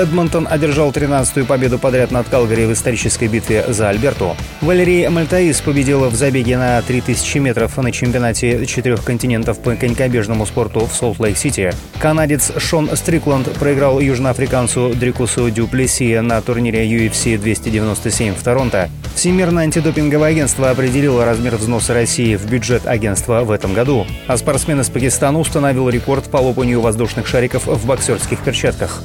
Эдмонтон 0.00 0.48
одержал 0.50 0.90
13-ю 0.92 1.44
победу 1.44 1.78
подряд 1.78 2.10
над 2.10 2.26
Калгари 2.26 2.64
в 2.64 2.72
исторической 2.72 3.28
битве 3.28 3.66
за 3.68 3.90
Альберту. 3.90 4.34
Валерий 4.62 5.06
Мальтаис 5.08 5.60
победила 5.60 6.08
в 6.08 6.14
забеге 6.14 6.56
на 6.56 6.80
3000 6.80 7.36
метров 7.36 7.76
на 7.76 7.92
чемпионате 7.92 8.64
четырех 8.64 9.04
континентов 9.04 9.58
по 9.58 9.76
конькобежному 9.76 10.46
спорту 10.46 10.86
в 10.86 10.94
Солт-Лейк-Сити. 10.94 11.74
Канадец 11.98 12.50
Шон 12.56 12.88
Стрикланд 12.96 13.52
проиграл 13.52 14.00
южноафриканцу 14.00 14.94
Дрикусу 14.94 15.50
Дюплеси 15.50 16.18
на 16.20 16.40
турнире 16.40 16.86
UFC 16.86 17.36
297 17.36 18.34
в 18.34 18.42
Торонто. 18.42 18.88
Всемирное 19.14 19.64
антидопинговое 19.64 20.30
агентство 20.30 20.70
определило 20.70 21.26
размер 21.26 21.56
взноса 21.56 21.92
России 21.92 22.36
в 22.36 22.50
бюджет 22.50 22.86
агентства 22.86 23.42
в 23.44 23.50
этом 23.50 23.74
году. 23.74 24.06
А 24.26 24.38
спортсмен 24.38 24.80
из 24.80 24.88
Пакистана 24.88 25.38
установил 25.38 25.90
рекорд 25.90 26.24
по 26.30 26.38
лопанию 26.38 26.80
воздушных 26.80 27.26
шариков 27.26 27.66
в 27.66 27.86
боксерских 27.86 28.38
перчатках. 28.38 29.02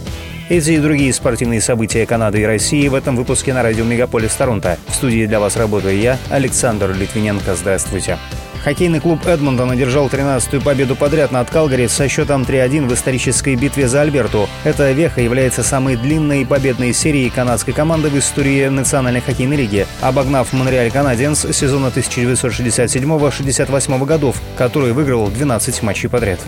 Эти 0.48 0.72
и 0.72 0.78
другие 0.78 1.12
спортивные 1.12 1.60
события 1.60 2.06
Канады 2.06 2.42
и 2.42 2.46
России 2.46 2.88
в 2.88 2.94
этом 2.94 3.16
выпуске 3.16 3.52
на 3.52 3.64
радио 3.64 3.84
Мегаполис 3.84 4.36
Торонто. 4.36 4.78
В 4.88 4.94
студии 4.94 5.26
для 5.26 5.40
вас 5.40 5.58
работаю 5.58 5.98
я, 5.98 6.20
Александр 6.30 6.92
Литвиненко. 6.92 7.56
Здравствуйте. 7.56 8.20
Хоккейный 8.64 9.00
клуб 9.00 9.26
Эдмонтон 9.26 9.72
одержал 9.72 10.08
13-ю 10.08 10.62
победу 10.62 10.96
подряд 10.96 11.32
над 11.32 11.50
Калгари 11.50 11.88
со 11.88 12.08
счетом 12.08 12.44
3-1 12.44 12.88
в 12.88 12.94
исторической 12.94 13.56
битве 13.56 13.88
за 13.88 14.02
Альберту. 14.02 14.48
Эта 14.64 14.92
веха 14.92 15.20
является 15.20 15.64
самой 15.64 15.96
длинной 15.96 16.46
победной 16.46 16.94
серией 16.94 17.32
канадской 17.32 17.74
команды 17.74 18.10
в 18.10 18.20
истории 18.20 18.68
Национальной 18.68 19.22
хоккейной 19.22 19.58
лиги, 19.58 19.88
обогнав 20.00 20.54
Монреаль 20.54 20.92
Канаденс 20.92 21.48
сезона 21.54 21.88
1967-68 21.88 24.06
годов, 24.06 24.40
который 24.60 24.94
выиграл 24.94 25.28
12 25.28 25.82
матчей 25.82 26.08
подряд. 26.08 26.40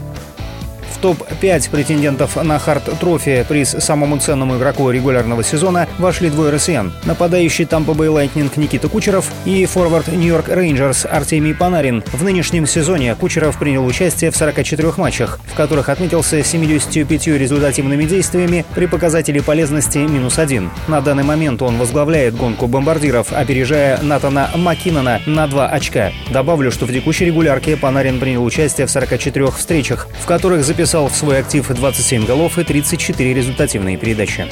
В 0.97 0.99
топ-5 0.99 1.69
претендентов 1.69 2.43
на 2.43 2.57
Харт-трофи, 2.57 3.45
приз 3.47 3.75
самому 3.79 4.17
ценному 4.17 4.57
игроку 4.57 4.89
регулярного 4.89 5.43
сезона, 5.43 5.87
вошли 5.99 6.31
двое 6.31 6.51
россиян. 6.51 6.91
Нападающий 7.05 7.65
Тампа 7.65 7.93
Бэй 7.93 8.09
Лайтнинг 8.09 8.57
Никита 8.57 8.89
Кучеров 8.89 9.31
и 9.45 9.63
форвард 9.67 10.07
Нью-Йорк 10.07 10.49
Рейнджерс 10.49 11.05
Артемий 11.05 11.53
Панарин. 11.53 12.03
В 12.13 12.23
нынешнем 12.23 12.65
сезоне 12.65 13.13
Кучеров 13.13 13.59
принял 13.59 13.85
участие 13.85 14.31
в 14.31 14.37
44 14.37 14.93
матчах, 14.97 15.39
в 15.45 15.53
которых 15.53 15.89
отметился 15.89 16.43
75 16.43 17.27
результативными 17.27 18.05
действиями 18.05 18.65
при 18.73 18.87
показателе 18.87 19.43
полезности 19.43 19.99
минус 19.99 20.39
один. 20.39 20.71
На 20.87 21.01
данный 21.01 21.23
момент 21.23 21.61
он 21.61 21.77
возглавляет 21.77 22.35
гонку 22.35 22.65
бомбардиров, 22.65 23.33
опережая 23.33 24.01
Натана 24.01 24.49
Маккинона 24.55 25.21
на 25.27 25.45
2 25.45 25.67
очка. 25.67 26.11
Добавлю, 26.31 26.71
что 26.71 26.87
в 26.87 26.91
текущей 26.91 27.25
регулярке 27.25 27.77
Панарин 27.77 28.19
принял 28.19 28.43
участие 28.43 28.87
в 28.87 28.89
44 28.89 29.51
встречах, 29.51 30.07
в 30.23 30.25
которых 30.25 30.65
записал 30.65 30.86
записал 30.87 31.09
в 31.09 31.15
свой 31.17 31.39
актив 31.39 31.67
27 31.67 32.25
голов 32.25 32.57
и 32.57 32.63
34 32.63 33.33
результативные 33.33 33.97
передачи. 33.97 34.45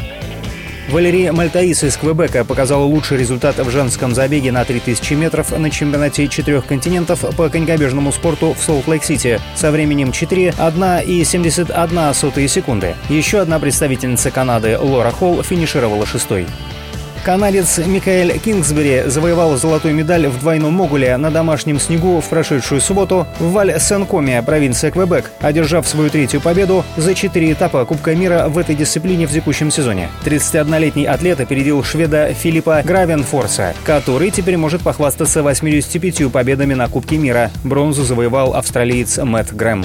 Валерий 0.89 1.31
Мальтаис 1.31 1.81
из 1.85 1.95
Квебека 1.95 2.43
показал 2.43 2.85
лучший 2.89 3.17
результат 3.17 3.57
в 3.57 3.69
женском 3.69 4.13
забеге 4.13 4.51
на 4.51 4.65
3000 4.65 5.13
метров 5.13 5.57
на 5.57 5.69
чемпионате 5.69 6.27
четырех 6.27 6.65
континентов 6.65 7.21
по 7.37 7.47
конькобежному 7.47 8.11
спорту 8.11 8.53
в 8.53 8.61
Солт-Лейк-Сити 8.61 9.39
со 9.55 9.71
временем 9.71 10.11
4, 10.11 10.55
1 10.57 10.83
и 11.07 11.23
71 11.23 12.13
сотые 12.13 12.49
секунды. 12.49 12.95
Еще 13.07 13.39
одна 13.39 13.57
представительница 13.57 14.29
Канады 14.29 14.77
Лора 14.77 15.11
Холл 15.11 15.41
финишировала 15.41 16.05
шестой. 16.05 16.47
Канадец 17.25 17.79
Микаэль 17.79 18.37
Кингсбери 18.37 19.05
завоевал 19.07 19.57
золотую 19.57 19.95
медаль 19.95 20.27
в 20.27 20.39
двойном 20.39 20.73
могуле 20.73 21.17
на 21.17 21.31
домашнем 21.31 21.79
снегу 21.79 22.21
в 22.21 22.29
прошедшую 22.29 22.79
субботу 22.79 23.25
в 23.39 23.51
Валь-Сен-Коме, 23.51 24.43
провинция 24.43 24.91
Квебек, 24.91 25.31
одержав 25.39 25.87
свою 25.87 26.11
третью 26.11 26.39
победу 26.39 26.85
за 26.97 27.15
четыре 27.15 27.53
этапа 27.53 27.83
Кубка 27.85 28.15
мира 28.15 28.45
в 28.47 28.59
этой 28.59 28.75
дисциплине 28.75 29.25
в 29.25 29.31
текущем 29.31 29.71
сезоне. 29.71 30.11
31-летний 30.23 31.07
атлет 31.07 31.39
опередил 31.39 31.83
шведа 31.83 32.31
Филиппа 32.31 32.83
Гравенфорса, 32.85 33.73
который 33.85 34.29
теперь 34.29 34.57
может 34.57 34.83
похвастаться 34.83 35.41
85 35.41 36.31
победами 36.31 36.75
на 36.75 36.87
Кубке 36.87 37.17
мира. 37.17 37.49
Бронзу 37.63 38.03
завоевал 38.03 38.53
австралиец 38.53 39.17
Мэтт 39.17 39.51
Грэм. 39.51 39.83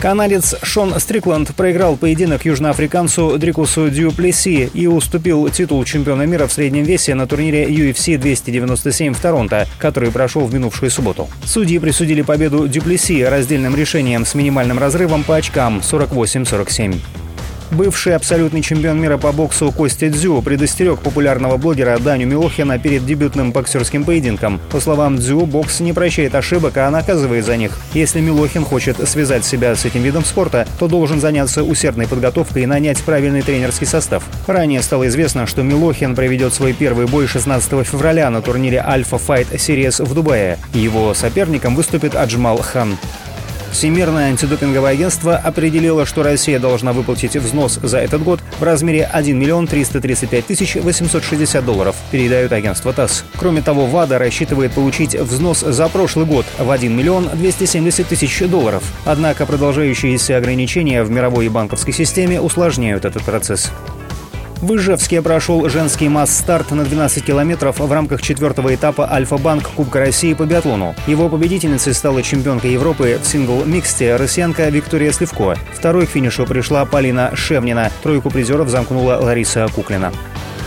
Канадец 0.00 0.54
Шон 0.62 0.98
Стрикланд 1.00 1.54
проиграл 1.56 1.96
поединок 1.96 2.44
южноафриканцу 2.44 3.36
Дрикусу 3.36 3.90
Дюплеси 3.90 4.70
и 4.72 4.86
уступил 4.86 5.48
титул 5.48 5.84
чемпиона 5.84 6.22
мира 6.22 6.46
в 6.46 6.52
среднем 6.52 6.84
весе 6.84 7.16
на 7.16 7.26
турнире 7.26 7.64
UFC 7.64 8.16
297 8.16 9.12
в 9.12 9.20
Торонто, 9.20 9.66
который 9.78 10.12
прошел 10.12 10.46
в 10.46 10.54
минувшую 10.54 10.92
субботу. 10.92 11.28
Судьи 11.44 11.80
присудили 11.80 12.22
победу 12.22 12.68
Дюплеси 12.68 13.24
раздельным 13.24 13.74
решением 13.74 14.24
с 14.24 14.36
минимальным 14.36 14.78
разрывом 14.78 15.24
по 15.24 15.34
очкам 15.34 15.78
48-47. 15.78 17.27
Бывший 17.70 18.16
абсолютный 18.16 18.62
чемпион 18.62 18.98
мира 19.00 19.18
по 19.18 19.30
боксу 19.30 19.70
Костя 19.70 20.08
Дзю 20.08 20.40
предостерег 20.40 21.00
популярного 21.00 21.58
блогера 21.58 21.98
Даню 21.98 22.26
Милохина 22.26 22.78
перед 22.78 23.04
дебютным 23.04 23.52
боксерским 23.52 24.04
поединком. 24.04 24.58
По 24.70 24.80
словам 24.80 25.18
Дзю, 25.18 25.44
бокс 25.44 25.80
не 25.80 25.92
прощает 25.92 26.34
ошибок, 26.34 26.78
а 26.78 26.90
наказывает 26.90 27.44
за 27.44 27.56
них. 27.56 27.78
Если 27.92 28.20
Милохин 28.20 28.64
хочет 28.64 29.06
связать 29.06 29.44
себя 29.44 29.76
с 29.76 29.84
этим 29.84 30.02
видом 30.02 30.24
спорта, 30.24 30.66
то 30.78 30.88
должен 30.88 31.20
заняться 31.20 31.62
усердной 31.62 32.08
подготовкой 32.08 32.62
и 32.62 32.66
нанять 32.66 33.02
правильный 33.02 33.42
тренерский 33.42 33.86
состав. 33.86 34.24
Ранее 34.46 34.82
стало 34.82 35.06
известно, 35.08 35.46
что 35.46 35.62
Милохин 35.62 36.14
проведет 36.14 36.54
свой 36.54 36.72
первый 36.72 37.06
бой 37.06 37.26
16 37.26 37.86
февраля 37.86 38.30
на 38.30 38.40
турнире 38.40 38.84
Alpha 38.86 39.20
Fight 39.24 39.52
Series 39.52 40.02
в 40.02 40.14
Дубае. 40.14 40.58
Его 40.72 41.12
соперником 41.12 41.76
выступит 41.76 42.14
Аджмал 42.14 42.58
Хан. 42.62 42.96
Всемирное 43.72 44.28
антидопинговое 44.28 44.92
агентство 44.92 45.36
определило, 45.36 46.06
что 46.06 46.22
Россия 46.22 46.58
должна 46.58 46.92
выплатить 46.92 47.36
взнос 47.36 47.78
за 47.82 47.98
этот 47.98 48.22
год 48.22 48.40
в 48.58 48.62
размере 48.62 49.04
1 49.04 49.38
миллион 49.38 49.66
335 49.66 50.46
тысяч 50.46 50.74
860 50.76 51.64
долларов, 51.64 51.96
передают 52.10 52.52
агентство 52.52 52.92
ТАСС. 52.92 53.24
Кроме 53.36 53.62
того, 53.62 53.86
ВАДА 53.86 54.18
рассчитывает 54.18 54.72
получить 54.72 55.14
взнос 55.14 55.60
за 55.60 55.88
прошлый 55.88 56.26
год 56.26 56.46
в 56.58 56.70
1 56.70 56.96
миллион 56.96 57.28
270 57.32 58.06
тысяч 58.06 58.40
долларов. 58.48 58.82
Однако 59.04 59.46
продолжающиеся 59.46 60.36
ограничения 60.36 61.02
в 61.02 61.10
мировой 61.10 61.48
банковской 61.48 61.92
системе 61.92 62.40
усложняют 62.40 63.04
этот 63.04 63.22
процесс. 63.22 63.70
В 64.60 64.74
Ижевске 64.74 65.22
прошел 65.22 65.68
женский 65.68 66.08
масс-старт 66.08 66.72
на 66.72 66.84
12 66.84 67.24
километров 67.24 67.78
в 67.78 67.92
рамках 67.92 68.20
четвертого 68.20 68.74
этапа 68.74 69.08
Альфа-Банк 69.08 69.68
Кубка 69.70 70.00
России 70.00 70.34
по 70.34 70.46
биатлону. 70.46 70.96
Его 71.06 71.28
победительницей 71.28 71.94
стала 71.94 72.24
чемпионка 72.24 72.66
Европы 72.66 73.20
в 73.22 73.26
сингл-миксте 73.26 74.16
россиянка 74.16 74.68
Виктория 74.68 75.12
Сливко. 75.12 75.56
Второй 75.72 76.06
к 76.06 76.10
финишу 76.10 76.44
пришла 76.44 76.84
Полина 76.86 77.30
Шевнина. 77.36 77.92
Тройку 78.02 78.30
призеров 78.30 78.68
замкнула 78.68 79.18
Лариса 79.22 79.68
Куклина. 79.72 80.12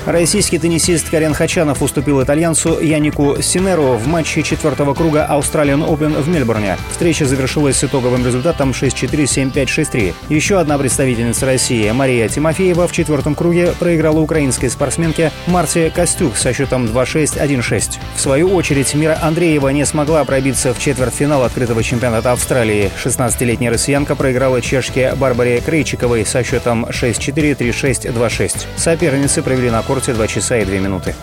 Российский 0.06 0.58
теннисист 0.58 1.12
Карен 1.12 1.36
Хачанов 1.36 1.84
уступил 1.84 2.24
итальянцу 2.24 2.80
Янику 2.80 3.40
Синеру 3.40 3.98
в 3.98 4.08
матче 4.08 4.42
четвертого 4.42 4.96
круга 4.96 5.28
Australian 5.30 5.88
Open 5.88 6.20
в 6.20 6.28
Мельбурне. 6.28 6.76
Встреча 6.90 7.26
завершилась 7.26 7.78
с 7.78 7.84
итоговым 7.84 8.26
результатом 8.26 8.72
6-4, 8.72 9.54
7-5, 9.54 9.54
6-3. 9.54 10.14
Еще 10.30 10.60
одна 10.60 10.80
представительница 10.80 11.46
России, 11.46 11.92
Мария 11.92 12.28
Тимофеева, 12.28 12.88
в 12.88 12.92
четвертом 12.92 13.36
круге 13.36 13.74
проиграла 13.78 14.20
украинской 14.20 14.70
спортсменке 14.70 15.32
Марте 15.46 15.92
Костюк 15.92 16.36
со 16.36 16.52
счетом 16.52 16.86
2-6, 16.86 17.40
1-6. 17.40 18.00
В 18.16 18.22
свою 18.22 18.56
очередь, 18.56 18.96
Мира 18.96 19.20
Андреева 19.22 19.70
не 19.70 19.86
смогла 19.86 20.24
пробиться 20.26 20.74
в 20.74 20.80
четвертьфинал 20.80 21.44
открытого 21.44 21.84
чемпионата 21.84 22.32
Австралии. 22.32 22.90
16-летняя 23.04 23.70
россиянка 23.70 24.16
проиграла 24.16 24.62
чешке 24.62 25.14
Барбаре 25.14 25.62
Крейчиковой 25.62 26.26
со 26.26 26.44
счетом 26.44 26.86
6-4, 26.86 27.56
3-6, 27.56 28.12
2-6. 28.12 28.66
Соперницы 28.78 29.44
провели 29.44 29.70
на 29.70 29.84
корте 29.92 30.14
2 30.14 30.28
часа 30.28 30.58
и 30.58 30.64
2 30.64 30.76
минуты. 30.76 31.14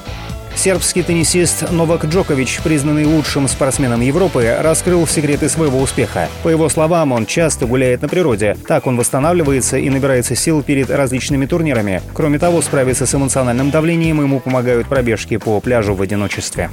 Сербский 0.54 1.02
теннисист 1.02 1.70
Новак 1.70 2.04
Джокович, 2.04 2.60
признанный 2.62 3.06
лучшим 3.06 3.48
спортсменом 3.48 4.02
Европы, 4.02 4.58
раскрыл 4.60 5.06
секреты 5.06 5.48
своего 5.48 5.80
успеха. 5.80 6.28
По 6.42 6.50
его 6.50 6.68
словам, 6.68 7.12
он 7.12 7.24
часто 7.24 7.64
гуляет 7.64 8.02
на 8.02 8.08
природе. 8.08 8.58
Так 8.66 8.86
он 8.86 8.98
восстанавливается 8.98 9.78
и 9.78 9.88
набирается 9.88 10.36
сил 10.36 10.62
перед 10.62 10.90
различными 10.90 11.46
турнирами. 11.46 12.02
Кроме 12.12 12.38
того, 12.38 12.60
справиться 12.60 13.06
с 13.06 13.14
эмоциональным 13.14 13.70
давлением 13.70 14.20
ему 14.20 14.38
помогают 14.38 14.86
пробежки 14.86 15.38
по 15.38 15.58
пляжу 15.60 15.94
в 15.94 16.02
одиночестве. 16.02 16.68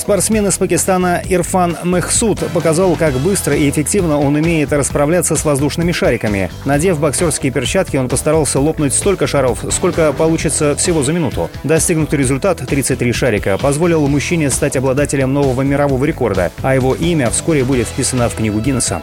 Спортсмен 0.00 0.46
из 0.46 0.56
Пакистана 0.56 1.20
Ирфан 1.28 1.76
Мехсуд 1.84 2.38
показал, 2.54 2.96
как 2.96 3.12
быстро 3.18 3.54
и 3.54 3.68
эффективно 3.68 4.18
он 4.18 4.34
умеет 4.34 4.72
расправляться 4.72 5.36
с 5.36 5.44
воздушными 5.44 5.92
шариками. 5.92 6.50
Надев 6.64 6.98
боксерские 6.98 7.52
перчатки, 7.52 7.98
он 7.98 8.08
постарался 8.08 8.60
лопнуть 8.60 8.94
столько 8.94 9.26
шаров, 9.26 9.62
сколько 9.70 10.14
получится 10.14 10.74
всего 10.74 11.02
за 11.02 11.12
минуту. 11.12 11.50
Достигнутый 11.64 12.18
результат 12.18 12.66
33 12.66 13.12
шарика 13.12 13.58
позволил 13.58 14.06
мужчине 14.06 14.48
стать 14.48 14.74
обладателем 14.74 15.34
нового 15.34 15.60
мирового 15.60 16.02
рекорда, 16.06 16.50
а 16.62 16.74
его 16.74 16.94
имя 16.94 17.28
вскоре 17.28 17.62
будет 17.62 17.86
вписано 17.86 18.30
в 18.30 18.34
книгу 18.36 18.58
Гиннесса. 18.58 19.02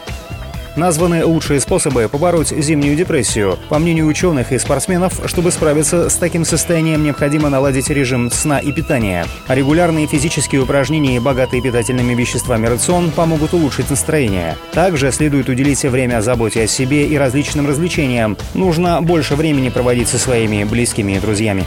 Названы 0.78 1.24
лучшие 1.24 1.60
способы 1.60 2.08
побороть 2.08 2.48
зимнюю 2.48 2.96
депрессию. 2.96 3.58
По 3.68 3.78
мнению 3.78 4.06
ученых 4.06 4.52
и 4.52 4.58
спортсменов, 4.58 5.20
чтобы 5.26 5.50
справиться 5.50 6.08
с 6.08 6.14
таким 6.14 6.44
состоянием, 6.44 7.02
необходимо 7.02 7.50
наладить 7.50 7.90
режим 7.90 8.30
сна 8.30 8.58
и 8.60 8.72
питания. 8.72 9.26
Регулярные 9.48 10.06
физические 10.06 10.62
упражнения 10.62 11.16
и 11.16 11.20
богатые 11.20 11.60
питательными 11.60 12.14
веществами 12.14 12.66
рацион 12.66 13.10
помогут 13.10 13.52
улучшить 13.52 13.90
настроение. 13.90 14.56
Также 14.72 15.12
следует 15.12 15.48
уделить 15.48 15.82
время 15.82 16.22
заботе 16.22 16.62
о 16.62 16.66
себе 16.66 17.06
и 17.06 17.16
различным 17.16 17.66
развлечениям. 17.66 18.36
Нужно 18.54 19.02
больше 19.02 19.34
времени 19.34 19.68
проводить 19.68 20.08
со 20.08 20.18
своими 20.18 20.64
близкими 20.64 21.12
и 21.12 21.18
друзьями. 21.18 21.66